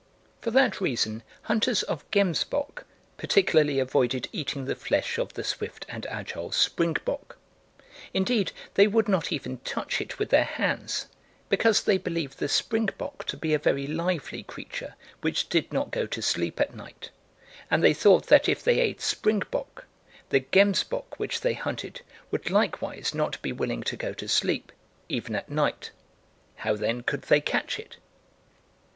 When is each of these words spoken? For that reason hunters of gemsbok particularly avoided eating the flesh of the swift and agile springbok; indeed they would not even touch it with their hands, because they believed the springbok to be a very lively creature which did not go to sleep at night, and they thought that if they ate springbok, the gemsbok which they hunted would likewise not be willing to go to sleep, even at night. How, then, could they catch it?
For 0.41 0.49
that 0.49 0.81
reason 0.81 1.21
hunters 1.43 1.83
of 1.83 2.09
gemsbok 2.09 2.85
particularly 3.17 3.77
avoided 3.77 4.29
eating 4.31 4.65
the 4.65 4.73
flesh 4.75 5.19
of 5.19 5.35
the 5.35 5.43
swift 5.43 5.85
and 5.87 6.07
agile 6.07 6.51
springbok; 6.51 7.37
indeed 8.11 8.51
they 8.73 8.87
would 8.87 9.07
not 9.07 9.31
even 9.31 9.59
touch 9.59 10.01
it 10.01 10.17
with 10.17 10.29
their 10.31 10.43
hands, 10.43 11.05
because 11.49 11.83
they 11.83 11.99
believed 11.99 12.39
the 12.39 12.47
springbok 12.49 13.25
to 13.25 13.37
be 13.37 13.53
a 13.53 13.59
very 13.59 13.85
lively 13.85 14.41
creature 14.41 14.95
which 15.21 15.49
did 15.49 15.71
not 15.71 15.91
go 15.91 16.07
to 16.07 16.19
sleep 16.23 16.59
at 16.59 16.73
night, 16.75 17.11
and 17.69 17.83
they 17.83 17.93
thought 17.93 18.25
that 18.25 18.49
if 18.49 18.63
they 18.63 18.79
ate 18.79 19.01
springbok, 19.01 19.85
the 20.29 20.39
gemsbok 20.39 21.19
which 21.19 21.41
they 21.41 21.53
hunted 21.53 22.01
would 22.31 22.49
likewise 22.49 23.13
not 23.13 23.39
be 23.43 23.51
willing 23.51 23.83
to 23.83 23.95
go 23.95 24.13
to 24.13 24.27
sleep, 24.27 24.71
even 25.09 25.35
at 25.35 25.51
night. 25.51 25.91
How, 26.55 26.75
then, 26.75 27.03
could 27.03 27.21
they 27.21 27.39
catch 27.39 27.77
it? 27.77 27.97